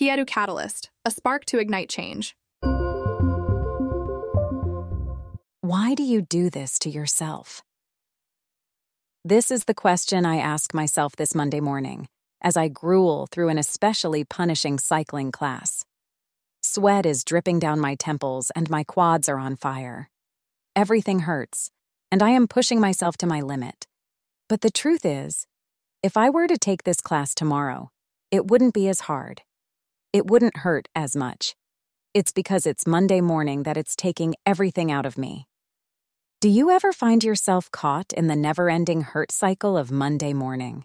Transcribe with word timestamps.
Kyetu 0.00 0.26
Catalyst, 0.26 0.88
a 1.04 1.10
spark 1.10 1.44
to 1.44 1.58
ignite 1.58 1.90
change. 1.90 2.34
Why 5.60 5.92
do 5.94 6.02
you 6.02 6.22
do 6.22 6.48
this 6.48 6.78
to 6.78 6.88
yourself? 6.88 7.62
This 9.26 9.50
is 9.50 9.66
the 9.66 9.74
question 9.74 10.24
I 10.24 10.38
ask 10.38 10.72
myself 10.72 11.16
this 11.16 11.34
Monday 11.34 11.60
morning 11.60 12.08
as 12.40 12.56
I 12.56 12.68
gruel 12.68 13.28
through 13.30 13.50
an 13.50 13.58
especially 13.58 14.24
punishing 14.24 14.78
cycling 14.78 15.30
class. 15.32 15.84
Sweat 16.62 17.04
is 17.04 17.22
dripping 17.22 17.58
down 17.58 17.78
my 17.78 17.94
temples 17.94 18.50
and 18.56 18.70
my 18.70 18.84
quads 18.84 19.28
are 19.28 19.38
on 19.38 19.54
fire. 19.54 20.08
Everything 20.74 21.20
hurts, 21.20 21.70
and 22.10 22.22
I 22.22 22.30
am 22.30 22.48
pushing 22.48 22.80
myself 22.80 23.18
to 23.18 23.26
my 23.26 23.42
limit. 23.42 23.86
But 24.48 24.62
the 24.62 24.70
truth 24.70 25.04
is, 25.04 25.46
if 26.02 26.16
I 26.16 26.30
were 26.30 26.46
to 26.46 26.56
take 26.56 26.84
this 26.84 27.02
class 27.02 27.34
tomorrow, 27.34 27.90
it 28.30 28.46
wouldn't 28.46 28.72
be 28.72 28.88
as 28.88 29.00
hard. 29.00 29.42
It 30.12 30.26
wouldn't 30.26 30.58
hurt 30.58 30.88
as 30.94 31.14
much. 31.14 31.54
It's 32.14 32.32
because 32.32 32.66
it's 32.66 32.84
Monday 32.84 33.20
morning 33.20 33.62
that 33.62 33.76
it's 33.76 33.94
taking 33.94 34.34
everything 34.44 34.90
out 34.90 35.06
of 35.06 35.16
me. 35.16 35.46
Do 36.40 36.48
you 36.48 36.70
ever 36.70 36.92
find 36.92 37.22
yourself 37.22 37.70
caught 37.70 38.12
in 38.12 38.26
the 38.26 38.34
never 38.34 38.68
ending 38.68 39.02
hurt 39.02 39.30
cycle 39.30 39.76
of 39.76 39.92
Monday 39.92 40.32
morning? 40.32 40.84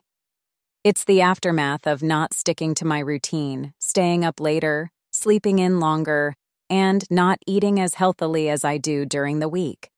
It's 0.84 1.04
the 1.04 1.22
aftermath 1.22 1.88
of 1.88 2.04
not 2.04 2.36
sticking 2.36 2.76
to 2.76 2.86
my 2.86 3.00
routine, 3.00 3.74
staying 3.80 4.24
up 4.24 4.40
later, 4.40 4.92
sleeping 5.12 5.58
in 5.58 5.80
longer, 5.80 6.36
and 6.70 7.04
not 7.10 7.40
eating 7.48 7.80
as 7.80 7.96
healthily 7.96 8.48
as 8.48 8.64
I 8.64 8.78
do 8.78 9.06
during 9.06 9.40
the 9.40 9.50
week. 9.50 9.90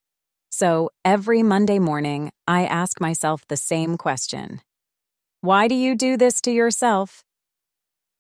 So 0.50 0.90
every 1.04 1.44
Monday 1.44 1.80
morning, 1.80 2.32
I 2.48 2.66
ask 2.66 3.02
myself 3.02 3.46
the 3.48 3.58
same 3.58 3.98
question 3.98 4.62
Why 5.42 5.68
do 5.68 5.76
you 5.76 5.96
do 5.96 6.16
this 6.16 6.40
to 6.42 6.52
yourself? 6.52 7.26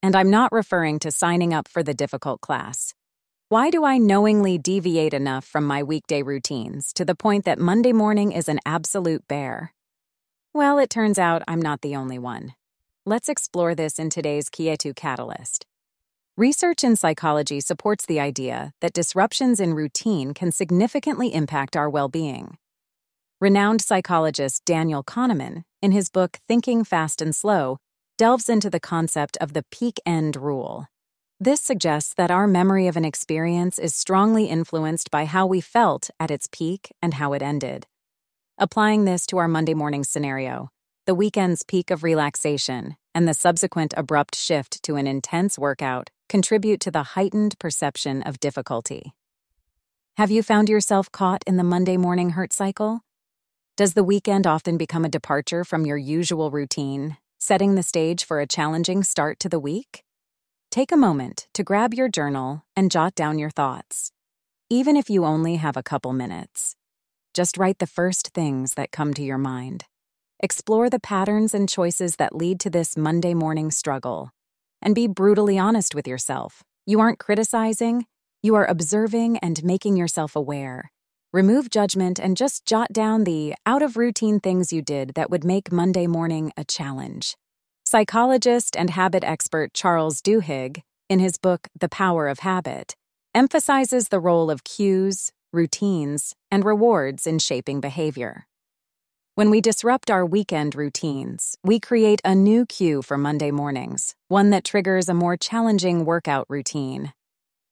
And 0.02 0.16
I'm 0.16 0.30
not 0.30 0.52
referring 0.52 1.00
to 1.00 1.12
signing 1.12 1.54
up 1.54 1.68
for 1.68 1.84
the 1.84 1.94
difficult 1.94 2.42
class. 2.42 2.94
Why 3.50 3.70
do 3.70 3.86
I 3.86 3.98
knowingly 3.98 4.58
deviate 4.58 5.14
enough 5.14 5.46
from 5.46 5.66
my 5.66 5.82
weekday 5.82 6.22
routines 6.22 6.92
to 6.94 7.06
the 7.06 7.16
point 7.16 7.46
that 7.46 7.60
Monday 7.60 7.94
morning 7.94 8.32
is 8.32 8.50
an 8.50 8.60
absolute 8.66 9.28
bear? 9.28 9.74
Well, 10.54 10.80
it 10.80 10.90
turns 10.90 11.18
out 11.18 11.44
I'm 11.48 11.62
not 11.62 11.82
the 11.82 11.96
only 11.96 12.20
one. 12.20 12.56
Let's 13.06 13.30
explore 13.30 13.74
this 13.74 14.00
in 14.00 14.10
today's 14.10 14.50
Kyetu 14.50 14.96
Catalyst. 14.96 15.66
Research 16.36 16.84
in 16.84 16.96
psychology 16.96 17.60
supports 17.62 18.06
the 18.06 18.20
idea 18.20 18.74
that 18.82 18.94
disruptions 18.94 19.60
in 19.60 19.74
routine 19.74 20.34
can 20.34 20.52
significantly 20.52 21.34
impact 21.34 21.78
our 21.78 21.90
well 21.90 22.10
being. 22.10 22.58
Renowned 23.40 23.82
psychologist 23.82 24.66
Daniel 24.66 25.04
Kahneman, 25.04 25.64
in 25.82 25.94
his 25.94 26.10
book 26.10 26.40
Thinking 26.48 26.84
Fast 26.84 27.22
and 27.22 27.36
Slow, 27.36 27.78
delves 28.18 28.50
into 28.50 28.68
the 28.68 28.80
concept 28.80 29.38
of 29.40 29.54
the 29.54 29.64
peak 29.70 30.00
end 30.04 30.36
rule. 30.36 30.88
This 31.40 31.62
suggests 31.62 32.16
that 32.16 32.32
our 32.32 32.48
memory 32.48 32.88
of 32.88 32.98
an 32.98 33.06
experience 33.06 33.78
is 33.78 33.94
strongly 33.94 34.46
influenced 34.46 35.12
by 35.12 35.26
how 35.26 35.46
we 35.46 35.62
felt 35.62 36.10
at 36.20 36.32
its 36.32 36.50
peak 36.52 36.92
and 37.00 37.14
how 37.14 37.34
it 37.34 37.44
ended. 37.44 37.86
Applying 38.58 39.06
this 39.06 39.28
to 39.28 39.38
our 39.38 39.48
Monday 39.48 39.76
morning 39.76 40.04
scenario, 40.04 40.72
the 41.06 41.14
weekend's 41.14 41.62
peak 41.62 41.92
of 41.92 42.02
relaxation 42.02 42.96
and 43.14 43.28
the 43.28 43.36
subsequent 43.36 43.94
abrupt 43.96 44.36
shift 44.36 44.82
to 44.82 44.96
an 44.96 45.06
intense 45.06 45.60
workout 45.60 46.10
contribute 46.28 46.80
to 46.82 46.90
the 46.90 47.04
heightened 47.14 47.60
perception 47.60 48.24
of 48.24 48.40
difficulty. 48.40 49.14
Have 50.18 50.32
you 50.32 50.42
found 50.42 50.70
yourself 50.70 51.12
caught 51.12 51.44
in 51.46 51.58
the 51.58 51.64
Monday 51.64 51.98
morning 51.98 52.32
hurt 52.32 52.52
cycle? 52.52 53.02
Does 53.76 53.94
the 53.94 54.04
weekend 54.04 54.48
often 54.48 54.76
become 54.76 55.06
a 55.06 55.10
departure 55.10 55.64
from 55.64 55.86
your 55.86 55.98
usual 55.98 56.50
routine, 56.50 57.18
setting 57.48 57.76
the 57.76 57.82
stage 57.82 58.26
for 58.26 58.42
a 58.42 58.46
challenging 58.46 59.02
start 59.02 59.40
to 59.40 59.48
the 59.48 59.58
week? 59.58 60.04
Take 60.70 60.92
a 60.92 60.98
moment 60.98 61.48
to 61.54 61.64
grab 61.64 61.94
your 61.94 62.10
journal 62.10 62.66
and 62.76 62.92
jot 62.92 63.16
down 63.16 63.40
your 63.40 63.50
thoughts, 63.50 64.12
even 64.70 64.98
if 64.98 65.10
you 65.10 65.24
only 65.24 65.56
have 65.56 65.78
a 65.78 65.82
couple 65.82 66.12
minutes. 66.12 66.76
Just 67.34 67.58
write 67.58 67.80
the 67.80 67.88
first 67.88 68.32
things 68.34 68.74
that 68.74 68.92
come 68.92 69.14
to 69.14 69.24
your 69.24 69.38
mind. 69.38 69.86
Explore 70.42 70.90
the 70.90 71.00
patterns 71.00 71.54
and 71.54 71.70
choices 71.70 72.18
that 72.18 72.36
lead 72.36 72.60
to 72.60 72.70
this 72.70 72.98
Monday 72.98 73.34
morning 73.34 73.72
struggle. 73.72 74.32
And 74.82 74.94
be 74.94 75.08
brutally 75.08 75.58
honest 75.58 75.96
with 75.96 76.06
yourself. 76.06 76.64
You 76.86 77.00
aren't 77.00 77.18
criticizing, 77.18 78.08
you 78.44 78.56
are 78.56 78.70
observing 78.70 79.38
and 79.38 79.64
making 79.64 79.96
yourself 79.96 80.36
aware. 80.36 80.92
Remove 81.34 81.70
judgment 81.70 82.20
and 82.20 82.38
just 82.38 82.66
jot 82.66 82.94
down 82.94 83.26
the 83.26 83.54
out 83.66 83.82
of 83.82 83.98
routine 83.98 84.40
things 84.40 84.72
you 84.72 84.82
did 84.82 85.14
that 85.16 85.30
would 85.30 85.44
make 85.44 85.74
Monday 85.74 86.08
morning 86.08 86.54
a 86.56 86.64
challenge. 86.64 87.36
Psychologist 87.90 88.76
and 88.76 88.90
habit 88.90 89.24
expert 89.24 89.74
Charles 89.74 90.22
Duhigg, 90.22 90.82
in 91.08 91.20
his 91.20 91.38
book 91.38 91.70
The 91.80 91.88
Power 91.88 92.28
of 92.28 92.40
Habit, 92.40 92.98
emphasizes 93.34 94.10
the 94.10 94.20
role 94.20 94.52
of 94.52 94.66
cues, 94.66 95.32
routines, 95.54 96.36
and 96.52 96.66
rewards 96.66 97.26
in 97.26 97.40
shaping 97.40 97.80
behavior. 97.80 98.46
When 99.36 99.50
we 99.50 99.62
disrupt 99.62 100.12
our 100.12 100.26
weekend 100.26 100.76
routines, 100.76 101.56
we 101.64 101.80
create 101.80 102.20
a 102.26 102.36
new 102.36 102.66
cue 102.66 103.02
for 103.02 103.18
Monday 103.18 103.52
mornings, 103.52 104.16
one 104.28 104.50
that 104.50 104.66
triggers 104.66 105.08
a 105.08 105.14
more 105.14 105.38
challenging 105.38 106.04
workout 106.04 106.46
routine. 106.50 107.14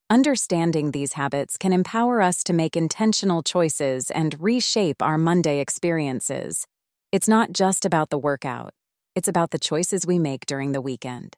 Understanding 0.09 0.91
these 0.91 1.11
habits 1.19 1.57
can 1.57 1.73
empower 1.73 2.21
us 2.21 2.41
to 2.45 2.53
make 2.53 2.77
intentional 2.77 3.43
choices 3.43 4.09
and 4.11 4.39
reshape 4.39 5.01
our 5.01 5.17
Monday 5.17 5.59
experiences. 5.59 6.65
It's 7.11 7.27
not 7.27 7.51
just 7.51 7.83
about 7.83 8.11
the 8.11 8.17
workout, 8.17 8.73
it's 9.15 9.27
about 9.27 9.51
the 9.51 9.59
choices 9.59 10.05
we 10.05 10.19
make 10.19 10.45
during 10.45 10.73
the 10.73 10.81
weekend. 10.81 11.37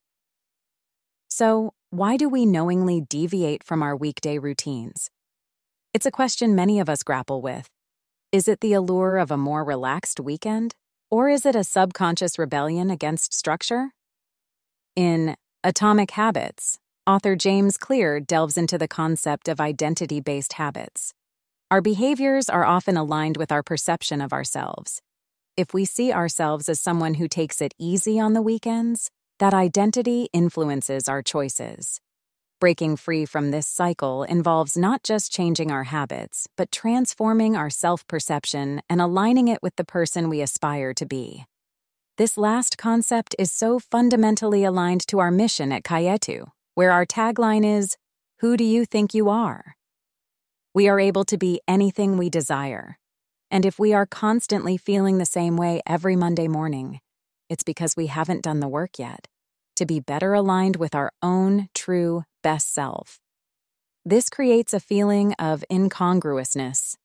So, 1.30 1.74
why 1.92 2.18
do 2.18 2.28
we 2.28 2.46
knowingly 2.46 3.02
deviate 3.02 3.64
from 3.64 3.84
our 3.84 3.96
weekday 3.96 4.40
routines? 4.40 5.10
It's 5.94 6.06
a 6.06 6.12
question 6.12 6.56
many 6.56 6.80
of 6.80 6.90
us 6.90 7.04
grapple 7.04 7.42
with. 7.42 7.70
Is 8.32 8.48
it 8.48 8.60
the 8.60 8.74
allure 8.74 9.18
of 9.18 9.32
a 9.32 9.38
more 9.38 9.64
relaxed 9.64 10.20
weekend? 10.20 10.76
Or 11.10 11.30
is 11.30 11.46
it 11.46 11.56
a 11.56 11.64
subconscious 11.64 12.38
rebellion 12.38 12.90
against 12.90 13.34
structure? 13.34 13.92
In 14.96 15.36
Atomic 15.64 16.12
Habits, 16.12 16.80
author 17.06 17.36
James 17.36 17.78
Clear 17.78 18.20
delves 18.20 18.58
into 18.58 18.78
the 18.78 18.88
concept 18.88 19.48
of 19.48 19.62
identity 19.62 20.20
based 20.20 20.54
habits. 20.54 21.14
Our 21.72 21.82
behaviors 21.82 22.50
are 22.50 22.66
often 22.66 22.98
aligned 22.98 23.38
with 23.38 23.52
our 23.52 23.64
perception 23.64 24.22
of 24.22 24.34
ourselves. 24.34 25.02
If 25.58 25.74
we 25.74 25.86
see 25.86 26.14
ourselves 26.14 26.70
as 26.70 26.80
someone 26.80 27.16
who 27.16 27.28
takes 27.28 27.62
it 27.62 27.74
easy 27.80 28.20
on 28.20 28.34
the 28.34 28.44
weekends, 28.44 29.10
that 29.40 29.56
identity 29.56 30.30
influences 30.32 31.10
our 31.10 31.24
choices. 31.24 32.00
Breaking 32.62 32.96
free 32.96 33.26
from 33.26 33.50
this 33.50 33.68
cycle 33.68 34.22
involves 34.22 34.78
not 34.78 35.02
just 35.02 35.32
changing 35.32 35.72
our 35.72 35.86
habits, 35.86 36.48
but 36.58 36.72
transforming 36.72 37.56
our 37.56 37.72
self 37.72 38.06
perception 38.06 38.84
and 38.88 39.02
aligning 39.02 39.48
it 39.48 39.64
with 39.64 39.76
the 39.78 39.84
person 39.84 40.30
we 40.30 40.42
aspire 40.42 40.94
to 40.94 41.08
be. 41.08 41.46
This 42.18 42.38
last 42.38 42.78
concept 42.78 43.36
is 43.40 43.52
so 43.52 43.80
fundamentally 43.80 44.64
aligned 44.64 45.08
to 45.08 45.18
our 45.18 45.32
mission 45.32 45.72
at 45.72 45.84
Kyetu, 45.84 46.52
where 46.76 46.92
our 46.92 47.06
tagline 47.06 47.66
is 47.66 47.98
Who 48.42 48.58
do 48.58 48.64
you 48.64 48.86
think 48.86 49.16
you 49.16 49.28
are? 49.28 49.76
We 50.76 50.88
are 50.88 51.00
able 51.00 51.26
to 51.26 51.38
be 51.38 51.62
anything 51.68 52.16
we 52.16 52.30
desire. 52.30 53.00
And 53.50 53.66
if 53.66 53.80
we 53.80 53.94
are 53.94 54.06
constantly 54.06 54.78
feeling 54.78 55.18
the 55.18 55.26
same 55.26 55.58
way 55.58 55.82
every 55.88 56.16
Monday 56.16 56.48
morning, 56.48 57.00
it's 57.50 57.64
because 57.64 57.96
we 57.96 58.08
haven't 58.08 58.44
done 58.44 58.60
the 58.60 58.68
work 58.68 59.00
yet 59.00 59.28
to 59.78 59.86
be 59.86 60.00
better 60.00 60.34
aligned 60.34 60.76
with 60.76 60.96
our 60.96 61.12
own 61.22 61.70
true 61.74 62.24
best 62.42 62.74
self. 62.74 63.20
This 64.04 64.30
creates 64.30 64.74
a 64.74 64.80
feeling 64.80 65.34
of 65.34 65.64
incongruousness. 65.72 66.98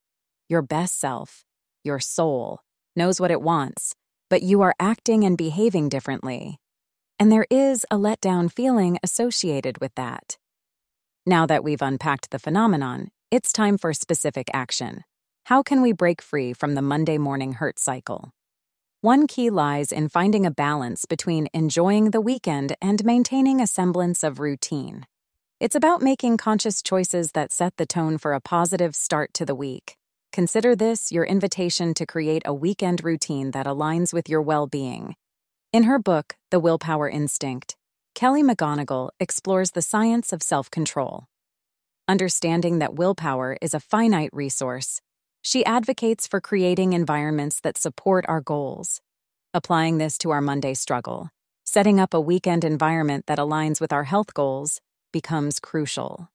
Your 0.49 0.61
best 0.61 0.99
self, 0.99 1.45
your 1.83 1.99
soul, 1.99 2.61
knows 2.95 3.21
what 3.21 3.31
it 3.31 3.41
wants, 3.41 3.93
but 4.29 4.41
you 4.41 4.61
are 4.61 4.73
acting 4.79 5.23
and 5.23 5.37
behaving 5.37 5.89
differently. 5.89 6.59
And 7.19 7.31
there 7.31 7.45
is 7.49 7.85
a 7.91 7.97
letdown 7.97 8.51
feeling 8.51 8.97
associated 9.03 9.79
with 9.79 9.93
that. 9.95 10.37
Now 11.25 11.45
that 11.45 11.63
we've 11.63 11.81
unpacked 11.81 12.31
the 12.31 12.39
phenomenon, 12.39 13.11
it's 13.29 13.53
time 13.53 13.77
for 13.77 13.93
specific 13.93 14.47
action. 14.53 15.03
How 15.47 15.61
can 15.61 15.81
we 15.81 15.91
break 15.91 16.21
free 16.21 16.53
from 16.53 16.73
the 16.73 16.81
Monday 16.81 17.17
morning 17.17 17.53
hurt 17.53 17.77
cycle? 17.77 18.31
One 19.01 19.27
key 19.27 19.49
lies 19.49 19.91
in 19.91 20.07
finding 20.07 20.45
a 20.45 20.51
balance 20.51 21.03
between 21.03 21.49
enjoying 21.53 22.11
the 22.11 22.21
weekend 22.21 22.77
and 22.81 23.03
maintaining 23.03 23.59
a 23.59 23.67
semblance 23.67 24.23
of 24.23 24.39
routine. 24.39 25.05
It's 25.59 25.75
about 25.75 26.01
making 26.01 26.37
conscious 26.37 26.81
choices 26.81 27.33
that 27.33 27.51
set 27.51 27.75
the 27.75 27.85
tone 27.85 28.17
for 28.17 28.31
a 28.31 28.39
positive 28.39 28.95
start 28.95 29.33
to 29.33 29.45
the 29.45 29.53
week. 29.53 29.97
Consider 30.31 30.77
this 30.77 31.11
your 31.11 31.25
invitation 31.25 31.93
to 31.95 32.05
create 32.05 32.43
a 32.45 32.53
weekend 32.53 33.03
routine 33.03 33.51
that 33.51 33.65
aligns 33.65 34.13
with 34.13 34.29
your 34.29 34.41
well 34.41 34.65
being. 34.65 35.13
In 35.73 35.83
her 35.83 35.99
book, 35.99 36.37
The 36.51 36.59
Willpower 36.61 37.09
Instinct, 37.09 37.75
Kelly 38.15 38.43
McGonigal 38.43 39.09
explores 39.19 39.71
the 39.71 39.81
science 39.81 40.31
of 40.31 40.41
self 40.41 40.71
control. 40.71 41.25
Understanding 42.07 42.79
that 42.79 42.95
willpower 42.95 43.57
is 43.61 43.73
a 43.73 43.81
finite 43.81 44.29
resource, 44.31 45.01
she 45.43 45.63
advocates 45.65 46.25
for 46.25 46.39
creating 46.41 46.93
environments 46.93 47.59
that 47.59 47.77
support 47.77 48.25
our 48.27 48.39
goals. 48.41 49.01
Applying 49.53 49.97
this 49.97 50.17
to 50.19 50.31
our 50.31 50.41
Monday 50.41 50.73
struggle, 50.73 51.29
setting 51.65 51.99
up 51.99 52.13
a 52.13 52.21
weekend 52.21 52.63
environment 52.63 53.25
that 53.27 53.37
aligns 53.37 53.79
with 53.81 53.91
our 53.91 54.05
health 54.05 54.33
goals 54.33 54.79
becomes 55.11 55.59
crucial. 55.59 56.29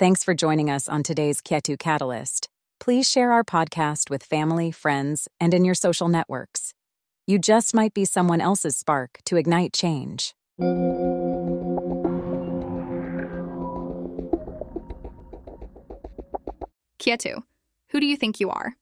Thanks 0.00 0.24
for 0.24 0.34
joining 0.34 0.68
us 0.68 0.88
on 0.88 1.04
today's 1.04 1.40
Kyetu 1.40 1.78
Catalyst. 1.78 2.48
Please 2.80 3.08
share 3.08 3.30
our 3.30 3.44
podcast 3.44 4.10
with 4.10 4.24
family, 4.24 4.72
friends, 4.72 5.28
and 5.38 5.54
in 5.54 5.64
your 5.64 5.76
social 5.76 6.08
networks. 6.08 6.74
You 7.28 7.38
just 7.38 7.72
might 7.72 7.94
be 7.94 8.04
someone 8.04 8.40
else's 8.40 8.76
spark 8.76 9.20
to 9.26 9.36
ignite 9.36 9.72
change. 9.72 10.34
Kyetu, 16.98 17.44
who 17.94 18.00
do 18.00 18.06
you 18.08 18.16
think 18.16 18.40
you 18.40 18.50
are? 18.50 18.74